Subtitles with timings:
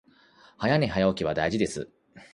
[0.57, 1.91] 早寝早起きは大事です